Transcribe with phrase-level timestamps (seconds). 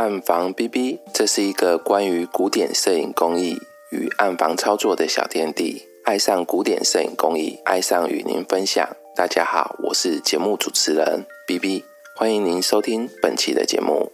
[0.00, 3.60] 暗房 B B，这是一个关于古典摄影工艺
[3.92, 5.82] 与暗房操作的小天地。
[6.06, 8.96] 爱上古典摄影工艺，爱上与您分享。
[9.14, 11.84] 大家好，我是节目主持人 B B，
[12.16, 14.10] 欢迎您收听本期的节目。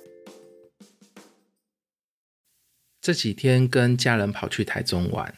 [3.00, 5.36] 这几天跟家人跑去台中玩，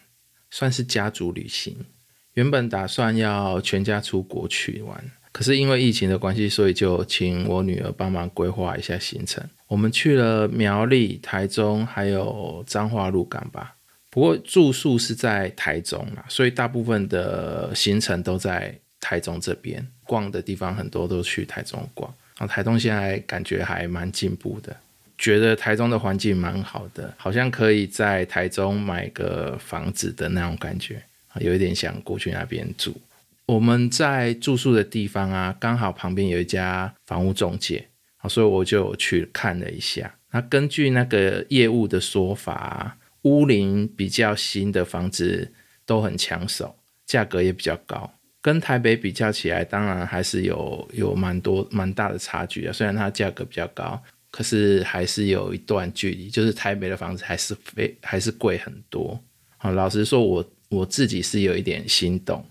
[0.50, 1.84] 算是家族旅行。
[2.32, 5.10] 原本打算要全家出国去玩。
[5.38, 9.40] 可是因为疫情的关系，所以就请我女儿帮忙规划一下行程。
[9.68, 13.76] 我们去了苗栗、台中，还有彰化鹿港吧。
[14.10, 19.86] 不过住宿是在台中啦，所以大部分的行程都在台中这边。
[20.02, 22.12] 逛的地方很多都去台中逛。
[22.36, 24.76] 然后台中现在感觉还蛮进步的，
[25.16, 31.00] 觉得台中的环境蛮好的，好像可以在台中买个房子的那种感觉，
[31.38, 33.00] 有一点想过去那边住。
[33.48, 37.88] 我们在住宿的地方啊，刚好旁边有一家房屋中介，
[38.28, 40.16] 所以我就去看了一下。
[40.32, 45.50] 那根据那个业务的说法，屋龄比较新的房子
[45.86, 48.12] 都很抢手，价格也比较高。
[48.42, 52.72] 跟台北比较起来，当然还是有有蛮多蛮大的差距啊。
[52.72, 53.98] 虽然它价格比较高，
[54.30, 56.28] 可是还是有一段距离。
[56.28, 59.18] 就是台北的房子还是非还是贵很多。
[59.56, 62.44] 好，老实说，我我自己是有一点心动。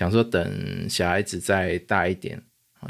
[0.00, 2.40] 想说等小孩子再大一点，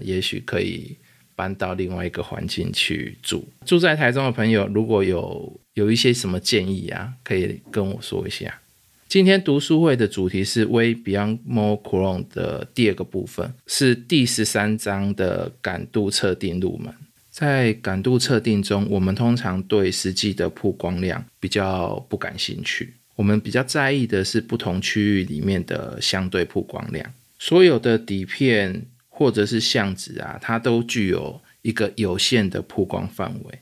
[0.01, 0.97] 也许可以
[1.35, 3.49] 搬到另外一个环境去住。
[3.67, 8.61] 住在台中的朋友，如果有有一些什么建议啊，可以跟我说一下。
[9.09, 16.95] 今天读书会的主题是《Way Beyond More Chrome》的第二个部分，是第十三章的感度测定入门。
[17.29, 22.95] 在感度测定中，我们通常对实际的曝光量比较不感兴趣。
[23.21, 27.13] 我们比较在意的是不同区域里面的相对曝光量。
[27.39, 33.59] 所有的底片或者是相纸啊，它都具有一个有限的曝光范围。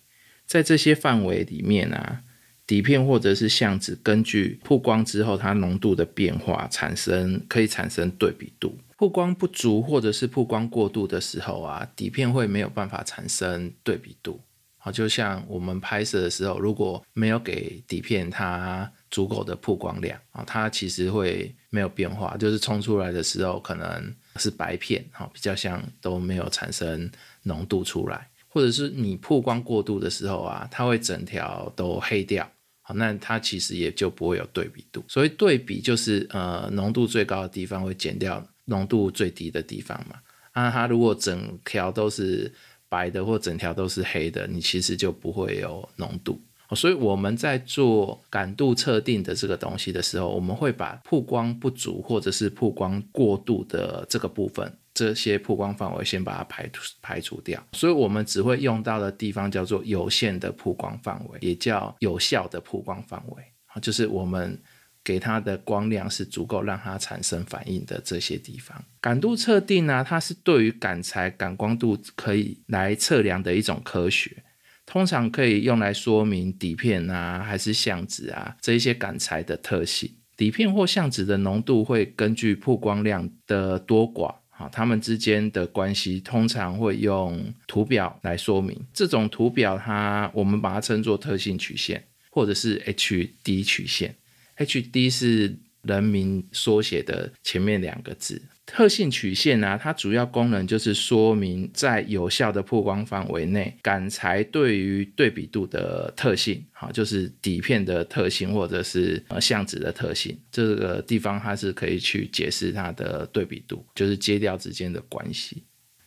[0.46, 2.22] 在这些范围里面啊，
[2.68, 8.78] 底片或者是相纸根据曝光之后它浓度的变化，产生可以产生对比度。
[8.96, 14.40] 曝光不足或者是曝光过度的时候啊，底片会没有办法产生对比度。
[14.76, 18.92] 好，就像我们拍摄的时候，如果没有给底片它。
[19.10, 27.10] 足够的曝光量啊，它其实会没有变化，就是冲出来的时候可能是白片，哈，比较像都没有产生
[27.42, 32.50] 浓度出来，或者是你曝光过度的时候啊，它会整条都黑掉，
[32.82, 35.04] 好，那它其实也就不会有对比度。
[35.08, 40.16] 所以对比就是呃浓度最高的地方会减掉浓度最低的地方嘛，
[40.52, 42.52] 啊，它如果整条都是
[42.88, 46.40] 白的或整条都是黑的，你其实就不会有浓度。
[46.76, 57.62] 所以我们在做感度测定的这个东西的时候，我们会把曝光不足或者是曝光过度的这个部分，这些曝光范围先把它排除排除掉。
[57.72, 63.42] 所以我们只会用到的地方叫做有限的曝光范围，也叫有效的曝光范围。
[63.80, 64.60] 就是我们
[65.02, 68.84] 给它的光量是足够让它产生反应的这些地方。
[69.00, 74.44] 感度测定呢，它是对于感材感光度可以来测量的一种科学。
[74.90, 80.10] 通常可以用来说明底片啊，还是相纸啊这一些感材的特性。
[80.34, 88.80] 底片或相纸的浓度会根据曝光量的多寡，啊，它们之间的关系通常会用图表来说明。
[88.94, 94.16] 这种图表它我们把它称作特性曲线，或者是 HD 曲线。
[94.56, 98.40] HD 是人名缩写的前面两个字。
[98.70, 115.64] 特性曲线啊，它主要功能就是说明在有效的曝光范围内，感材对于对比度的特性，好，就是底片的特性或者是呃相纸的特性，这个地方它是可以去解释它的对比度，就是阶调之间的关系。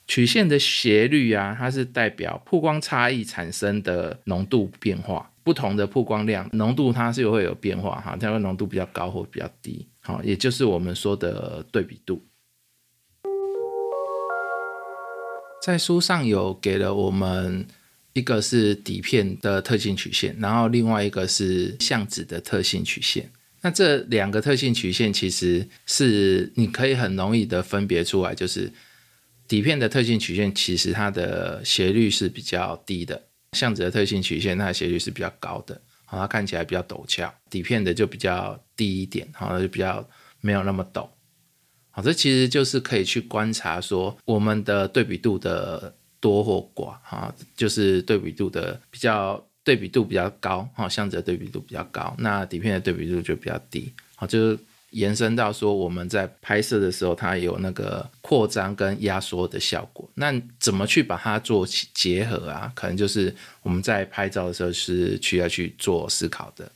[0.07, 12.23] 曲线的斜率啊，它是代表曝光差异产生的浓度变化，不同的曝光量浓度它是会有变化哈，它会浓度比较高或比较低，好，也就是我们说的对比度。
[15.61, 17.65] 在书上有给了我们
[18.13, 23.31] 一个是底片的特性曲线，然后另外一个是相纸的特性曲线。
[23.61, 28.73] 那这两个特性曲线其实是你可以很容易的分别出来，就是
[29.47, 40.09] 底片的特性曲线其实它的斜率是比较低的，相纸的特性曲线它的斜率是比较高的，好，它看起来比较陡峭，底片的就比较低一点，好，就比较
[40.41, 41.07] 没有那么陡。
[41.91, 54.57] 好，这其实就是可以去观察说我们的对比度的多或寡，哈，就是对比度的比较对比度比较高，哈，相纸的对比度比较高，那底片的对比度就比较低，好，就是
[54.91, 60.09] 延伸到说我们在拍摄的时候，它有那个扩张跟压缩的效果。
[60.15, 62.71] 那怎么去把它做结合啊？
[62.75, 63.33] 可能就是
[63.63, 66.69] 我们在拍照的时候是需要去做思考的。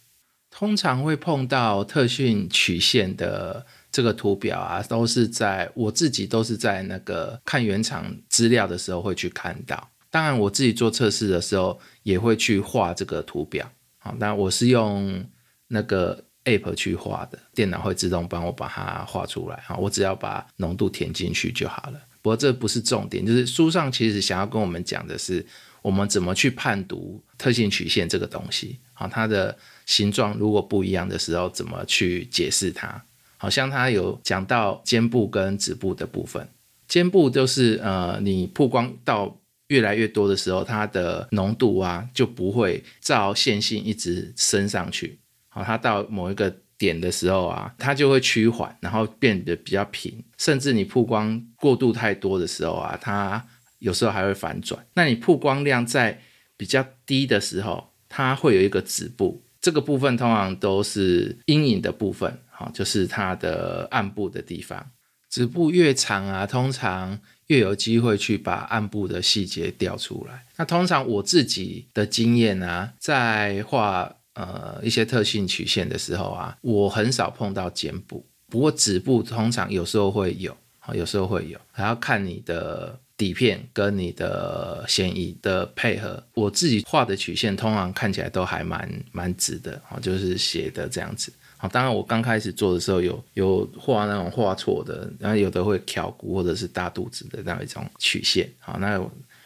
[0.50, 3.66] 通常会碰到特性曲线的
[3.96, 9.90] 这个图表啊，都是在我自己都是在那个看原厂资料的时候会去看到。
[10.10, 13.72] 当然，我自己做测试的时候也会去画这个图表。
[14.00, 15.26] 好，那我是用
[15.70, 19.56] 那个 App 去画的，电脑会自动帮我把它画出来。
[19.66, 22.02] 哈，我只要把浓度填进去就好了。
[22.22, 25.46] 不过这不是重点，就是书上其实想要跟我们讲的是，
[25.82, 28.78] 我们怎么去判读特性曲线这个东西。
[28.96, 33.02] 啊，它的形状如果不一样的时候，怎么去解释它？
[33.38, 36.48] 好像它有讲到肩部跟指部的部分，
[36.88, 39.38] 肩部就是呃，你曝光到。
[39.70, 45.18] 越来越多的时候，它的浓度啊就不会照线性一直升上去。
[45.50, 50.24] 好，它到某一个点的时候啊，它就会趋缓，然后变得比较平。
[50.38, 53.44] 甚至你曝光过度太多的时候啊，它
[53.80, 54.86] 有时候还会反转。
[54.94, 56.22] 那你曝光量在
[56.56, 64.92] 比较低的时候，它会有一个止步，这个部分通常都是阴影的部分，好，就是它的暗部的地方。
[65.30, 67.20] 止步越长啊，通常。
[67.48, 70.44] 越有机会去把暗部的细节调出来。
[70.56, 78.26] 那通常我自己的经验啊，在画呃一些特性曲线的时候啊，我很少碰到肩部。
[78.48, 80.58] 不过指部通常有时候会有，
[80.94, 86.24] 有时候会有，还要看你的底片跟你的显影的配合。
[86.34, 91.32] 我自己画的曲线通常看起来都还蛮蛮直的，哦，就是斜的这样子。
[91.66, 99.00] 好，当然我刚开始做的时候有有画那种画错的，然后有的会挑骨或者是大肚子的那一种曲线，好，那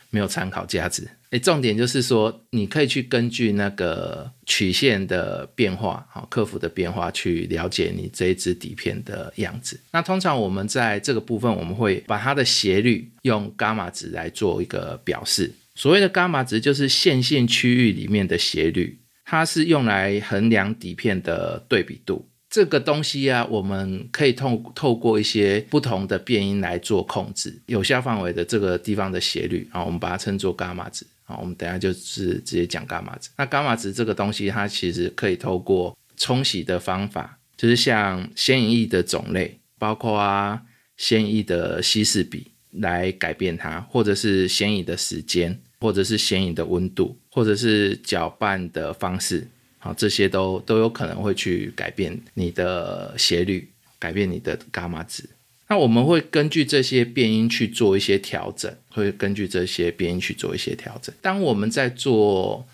[0.10, 1.08] 没有参考价值。
[1.30, 9.80] 哎，重点就是说，你可以去根据那个曲线的变化，好，克服的变化去了解你这一支底片的样子。
[9.92, 15.54] 那通常我们在这个部分，我们会把它的斜率用伽马值来做一个表示。
[15.76, 19.00] 所谓的伽马值就是线性区域里面的斜率。
[19.30, 33.30] 它是用来衡量底片的对比度，这个东西啊，我们可以透透过一些不同的变音来做控制，有效范围的这个地方的斜率啊，我们把它称作伽马值啊，我们等下就是直接讲伽马值。
[33.38, 40.60] 那伽马值这个东西，它其实可以透过冲洗的方法，就是像显影液的种类，包括啊
[40.98, 45.62] 显影液的稀释比来改变它，或者是显影的时间。
[45.80, 49.48] 或者是显影的温度，或者是搅拌的方式，
[49.78, 55.24] 好，这些都都有可能会去改变你的斜率，改变你的伽马值。
[55.70, 61.14] 那我们会根据这些变音去做一些调整，会根据这些变音去做一些调整。
[61.22, 62.68] 当我们在做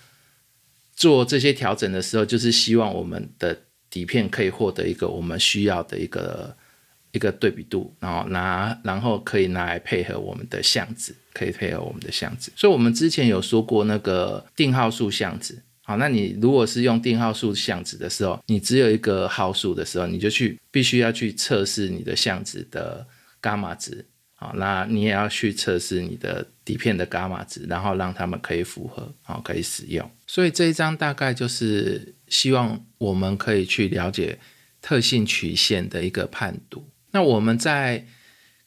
[0.96, 6.56] 做这些调整的时候，就是希望我们的底片可以获得一个我们需要的一个。
[7.16, 12.52] 一个对比度，然后拿，然后可以拿来配合我们的相纸，可以配合我们的相纸。
[12.56, 15.58] 所以，我们之前有说过那个定号数相纸。
[15.82, 23.08] 好，那你如果是用定号数相纸的时候，你只有一个号数的时候，你就去必须要去测试你的相纸的
[23.42, 24.06] 伽马值。
[24.34, 30.12] 好，那你也要去测试你的底片的伽马值，然后让他们可以符合，好，可以使用。
[30.28, 34.38] 所以这一张大概就是希望我们可以去了解
[34.82, 36.86] 特性曲线的一个判读。
[37.16, 38.06] 那我们在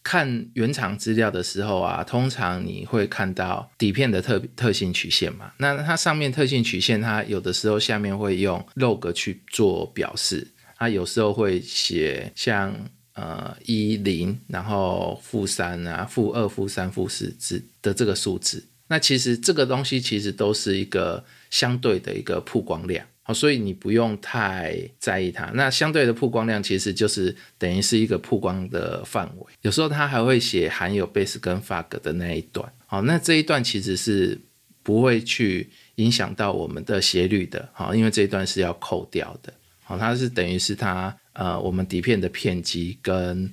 [0.02, 5.52] 看原厂资料的时候啊，通常你会看到底片的特特性曲线嘛？
[5.58, 12.74] 那它上面特性曲线，它有的时候下面会用 log 去做表示，它有时候会写像
[13.12, 18.66] 呃一零，然后负三啊，负二、负三、负四字的这个数字。
[18.86, 23.04] 那其实这个东西其实都是一个相对的一个曝光量。
[23.28, 25.44] 好，所以你不用太在意它。
[25.52, 29.52] 那相对的曝光量其实就是等于是一个曝光的范围。
[29.60, 32.66] 有时候它还会写含有贝斯跟 fog 的那一段。
[32.86, 34.40] 好，那这一段其实是
[34.82, 37.68] 不会去影响到我们的斜率的。
[37.74, 39.52] 好，因为这一段是要扣掉的。
[39.84, 43.52] 好，它是等于是它呃我们底片的片基跟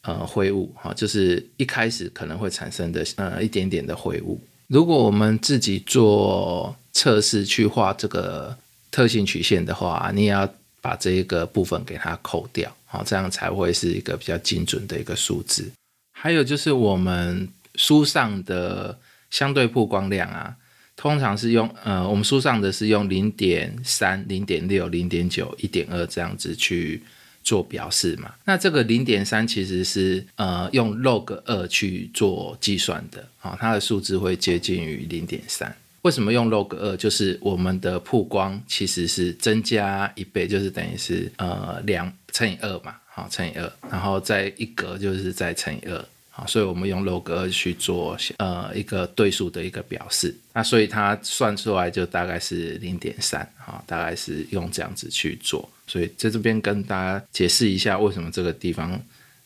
[0.00, 0.74] 呃灰雾。
[0.74, 4.40] 好，就是一开始可能会产生的呃一点点的灰雾。
[4.68, 8.56] 如果我们自己做测试去画这个。
[8.92, 10.48] 特性曲线的话，你也要
[10.80, 15.68] 把这一个部分给它扣掉，好，这样才会是一个比较精准的一个数字。
[16.12, 18.96] 还有就是我们书上的
[19.30, 20.54] 相对曝光量啊，
[20.94, 27.02] 通常是用呃，我们书上的是用零点三、零点六、零点九、一点二这样子去
[27.42, 28.34] 做表示嘛。
[28.44, 35.74] 那这个零点三其实是呃用 log 二去做计算的，好，它的数字会接近于零点三。
[36.02, 36.96] 为什么用 log 二？
[36.96, 59.00] 就是我们的曝光其实是增加一倍，就是等于是呃两乘以二嘛，好乘以二，然后再一格就是再乘以二，好，所以我们用 log 二去做呃一个对数的一个表示，那所以它算出来就大概是零点三，好，大概是用这样子去做，所以在这边跟大家解释一下为什么这个地方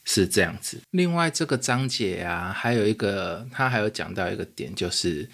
[0.06, 0.78] 是这样子。
[0.92, 5.28] 另外这个章节啊，还有一个它还有讲到一个点，就是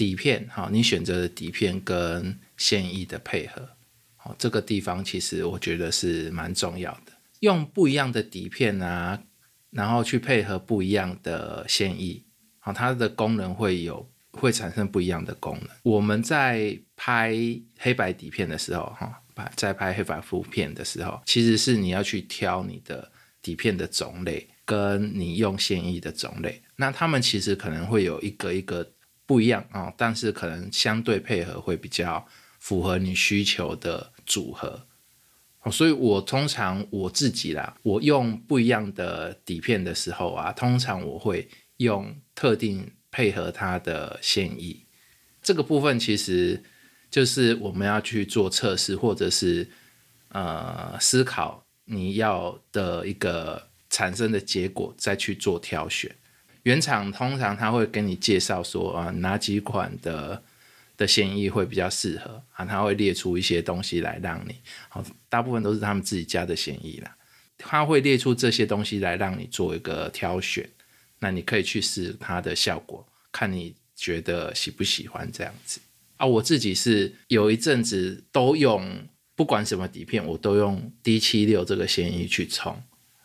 [0.00, 3.68] 底片，好，你选择的底片跟线意的配合，
[4.16, 7.12] 好，这个地方其实我觉得是蛮重要的。
[7.40, 9.22] 用不一样的底片啊，
[9.68, 12.24] 然后去配合不一样的线意，
[12.60, 15.68] 好，它的功能会有会产生不一样的功能。
[15.82, 17.36] 我们在拍
[17.78, 19.22] 黑白底片的时候，哈，
[19.54, 28.90] 在拍黑白负片的时候，其实是你要去挑你的底片的种类，跟你用线意的种类，那他们其实可能会有一个一个
[29.30, 32.26] 不一样啊，但是可能相对配合会比较
[32.58, 34.88] 符合你需求的组合。
[35.60, 44.84] 哦，所以我通常我自己啦，我用不一样的底片的时候啊，通常我会用特定配合它的线意。
[45.40, 46.64] 这个部分其实
[47.08, 49.70] 就是我们要去做测试，或者是
[50.30, 56.16] 呃思考你要的一个产生的结果，再去做挑选。
[56.62, 60.42] 原厂通常他会跟你介绍说啊，哪几款的。
[61.00, 64.54] 的线衣会比较适合啊，他会列出一些东西来让你，
[64.90, 67.16] 好，大部分都是他们自己家的线衣啦，
[67.56, 70.68] 他会列出这些东西来让你做一个挑选，
[71.20, 75.80] 那你可以去试它的效果，看你觉得喜不喜欢这样子
[76.18, 76.26] 啊。
[76.26, 82.78] 我自己是有一阵子都用，不管什么底片，我都用 D 七六这个线意去冲。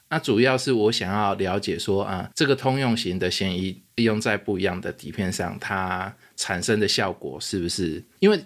[0.08, 8.04] 那主要是我想要了解说啊，这个通用型的嫌疑利用在不一样的底片上，它产生的效果是不是？
[8.20, 8.40] 因为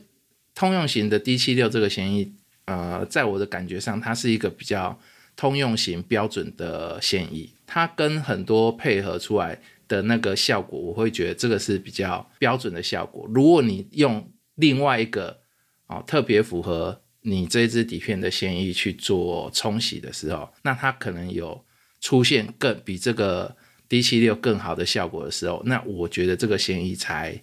[0.55, 2.33] 通用型的 D 七六这个嫌疑，
[2.65, 4.97] 呃，在我的感觉上，它是一个比较
[5.35, 13.27] 通用型标准的嫌疑，它跟很多配合出来的那个效果，我会觉得这个是比较标准的效果。
[13.33, 15.41] 如果你用另外一个
[15.87, 17.01] 哦，特别符合。
[17.21, 21.65] 你这支底片的线意去做冲洗的时候，那它可能有
[21.99, 23.55] 出现更比这个
[23.87, 27.41] D 七六更好的效果的时候，那我觉得这个线意才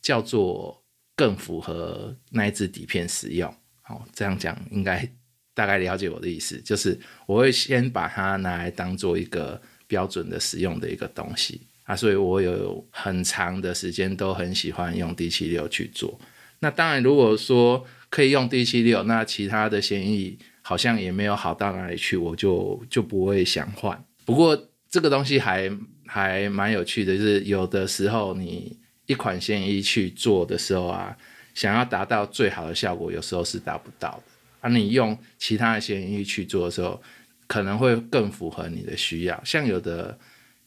[0.00, 0.82] 叫做
[1.14, 3.54] 更符合那一支底片使用。
[3.82, 5.06] 好，这样讲应该
[5.52, 16.18] 大概了解我的意思，就是我会先把它拿来当做一个标准的使用的一个东西啊，所以我有很长的时间都很喜欢用 D 七六去做。
[16.60, 24.02] 那当然，如果说可以用 D 七六，那其他的协议好像也没有好到哪里去，我就就不会想换。
[24.24, 25.70] 不过这个东西还
[26.06, 31.16] 还蛮有趣的，就是有的时候你一款线衣去做的时候啊，
[31.54, 34.22] 想要达到最好的效果，有时候是达不到的。
[34.60, 37.02] 而你用其他的线衣去做的时候，
[37.46, 39.38] 可能会更符合你的需要。
[39.44, 40.18] 像有的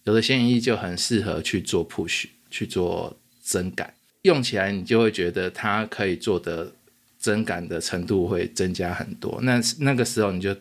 [0.03, 3.91] 有的线衣就很适合去做 push，去做增感，
[4.27, 6.73] 用起来你就会觉得它可以做的。
[7.19, 10.55] 增感的程度会增加很多，那那个时候你就，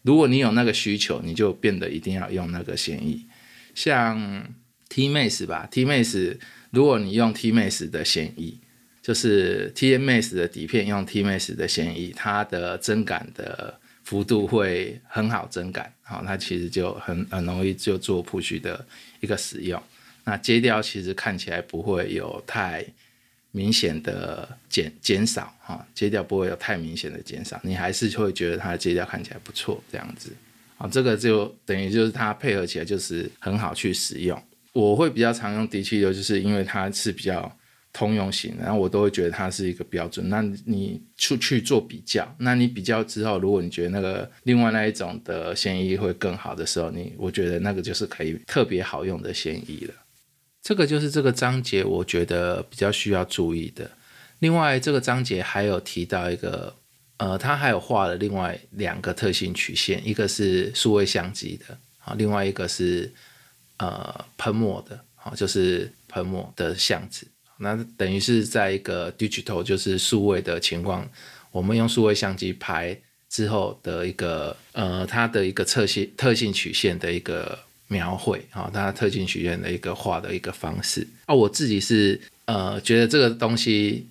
[0.00, 3.26] 如果你有那个需求，你就变得一定要用那个显意，
[3.74, 4.42] 像
[4.88, 6.38] T Max 吧，T Max，
[6.70, 8.58] 如果你用 T Max 的显意，
[9.02, 18.84] 就是 T M Max 的底片用 T Max 的显意，它的增感的幅度会很好增感，好，它其实就很很容易就做铺叙的
[19.20, 19.80] 一个使用，
[20.24, 22.84] 那接调其实看起来不会有太。
[23.54, 30.30] 明显的减减少哈，接调不会有太明显的减少，你还是会觉得它的接调看起来不错这样子，
[30.78, 34.42] 啊，这个就等于就是它配合起来就是很好去使用。
[34.72, 37.54] 我会比较常用 D 七六，就是因为它是比较
[37.92, 40.26] 通用型，然后我都会觉得它是一个标准。
[40.30, 49.94] 那你出去做比较，那你比较之后，如果你觉得那个另外那一种的线衣会更好的时候，你我觉得那个就是可以特别好用的线衣了。
[50.62, 53.90] 这个就是这个章节，我觉得比较需要注意的。
[54.38, 56.72] 另外，这个章节还有提到一个，
[57.16, 63.12] 呃，它还有画了另外两个特性曲线，一个是数位相机的啊，另外一个是
[63.78, 67.26] 呃喷墨的啊，就是喷墨的相纸。
[67.58, 71.08] 那等于是在一个 digital 就是数位的情况，
[71.50, 72.96] 我们用数位相机拍
[73.28, 77.58] 之后的一个呃，它的一个特性特性曲线的一个。
[77.92, 84.06] 描绘啊，大家特性曲线的一个画的一个方式啊，我自己是呃觉得这个东西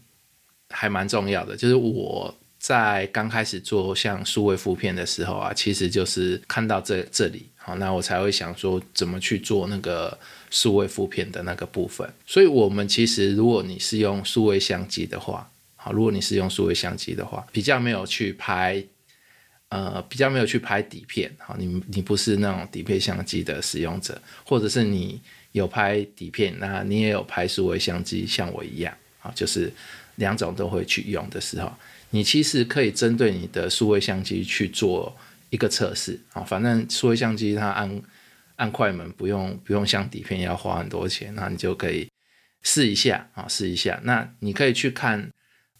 [0.69, 1.55] 还蛮重要的。
[1.57, 10.17] 就是我在刚开始做像数位复片的时候啊，其实就是看到这这里好，那我才会想说怎么去做那个
[10.50, 12.07] 数位复片的那个部分。
[12.25, 18.83] 所以，我们其实如果你是用数位相机的话，好，如果你是用数位相机的话，比较没有去拍
[19.71, 25.19] 呃比较没有去拍底片，好，你你不是那种底片相机的使用者，或者是你
[25.53, 29.71] 有拍底片，那你也有拍数位相机，像我一样，啊，就是
[30.17, 31.71] 两种都会去用的时候，
[32.09, 35.15] 你其实可以针对你的数位相机去做
[35.49, 38.01] 一个测试，啊，反正数位相机它按
[38.57, 42.07] 按快门不用不用像底片要花很多钱，那你就可以
[42.61, 45.31] 试一下，啊，试一下，那你可以去看。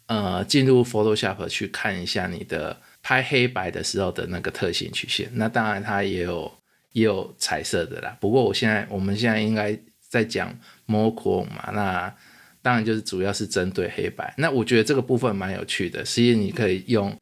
[0.07, 5.29] 呃，进入 Photoshop 去看一下你的拍黑白的时候的那个特性曲线。
[5.34, 6.51] 那当然它也有
[6.91, 8.17] 也有彩色的啦。
[8.20, 12.15] 不过我现在我们现在应该在讲 m o c r o 嘛，那
[12.62, 14.34] 当然就是主要是针对黑白。
[14.38, 17.17] 那我觉得这个部分蛮有趣的，实际你可以用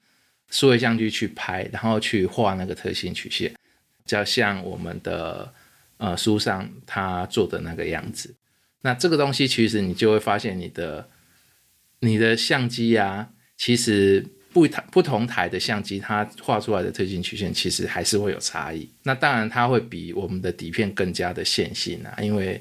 [0.50, 3.53] 数位相机去拍，然后去画那个特性曲线，
[4.05, 5.53] 就像我们的
[5.98, 8.36] 呃书上他做的那个样子。
[8.81, 11.09] 那这个东西其实你就会发现你的。
[12.01, 18.89] 你的相机呀，其实不台不同台的相机，它画出来的特性曲线其实还是会有差异。
[19.03, 22.60] 那当然，它会比我们的底片更加的线性啊，因为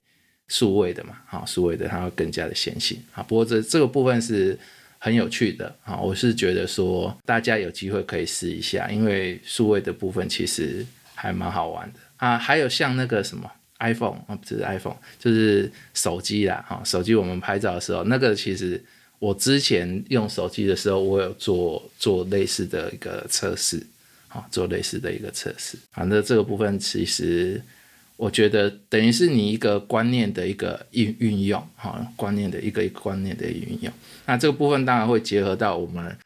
[0.49, 3.23] 数位的嘛，啊，数位的它会更加的线性啊。
[3.23, 4.59] 不过这这个部分是
[4.99, 12.37] 很有趣的啊，我是觉得说大家有机会可以试一下，因为数位的部分其实还蛮好玩的啊。
[12.37, 18.85] 还有像那个什么 iPhone 啊，不是 iPhone，就是手机啦，哈，手机我们拍照的时候，那个其实。
[19.19, 23.85] 我之前用手机的时候，我有做做类似的一个测试，
[24.29, 25.77] 啊，做类似的一个测试。
[25.93, 27.61] 反正这个部分其实，
[28.17, 33.93] 我觉得等于是你一个观念的一个运运用，哈，观念的一个一个观念的运用。
[34.27, 36.17] 那这个部分当然会结合到我们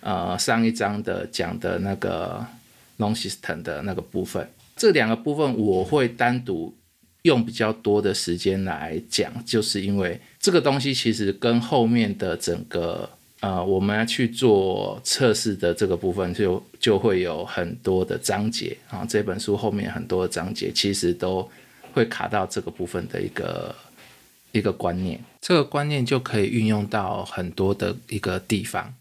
[0.00, 2.46] 呃上一章的讲的那个
[2.98, 4.46] long system 的那个部分。
[4.76, 6.76] 这两个部分我会单独。
[7.24, 13.08] 用比较多的时间来讲，就是因为这个东西其实跟后面的整个
[13.40, 19.06] 呃，我们要去做测试的这个部分，就就会有很多的章节啊。
[19.08, 21.50] 这本书后面很多的章节，其实都
[21.94, 23.74] 会卡到这个部分的一个
[24.52, 25.18] 一个观念。
[25.40, 28.92] 这个观念就可以运用到很多的一个地方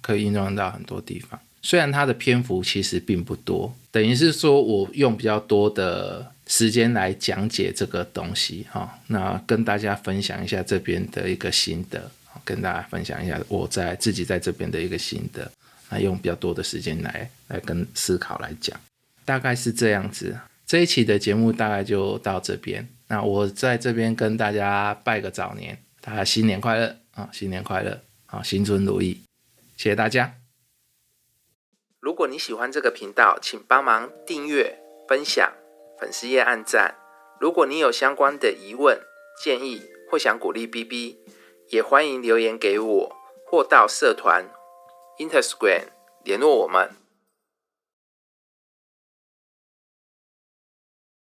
[0.00, 1.40] 可以运用到很多地方。
[1.60, 6.30] 虽然它的篇幅其实并不多，等于是说我用比较多的。
[6.46, 12.10] 时间来讲解这个东西哈，那跟大家分享一下这边的一个心得，
[12.44, 15.50] 跟大家分享一下我在自己在这边的一个心得，
[15.88, 18.78] 那用比较多的时间来来跟思考来讲，
[19.24, 20.36] 大概是这样子。
[20.66, 29.20] 这一期的节目大概就到这边，那我在这边跟大家拜个早年，大家新年快乐啊，新年快乐啊，新春如意，
[29.76, 30.34] 谢谢大家。
[32.00, 34.78] 如果你喜欢这个频道，请帮忙订阅、
[35.08, 35.63] 分享。
[35.98, 36.96] 粉丝页按赞，
[37.40, 39.00] 如果你有相关的疑问、
[39.42, 41.18] 建议或想鼓励 B B，
[41.68, 44.44] 也欢迎留言给我，或到社团
[45.18, 45.86] Instagram
[46.24, 46.90] 联络我们。